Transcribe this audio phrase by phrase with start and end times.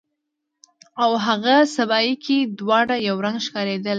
[1.03, 3.89] او هاغه سبایي کې دواړه یو رنګ ښکاریدلې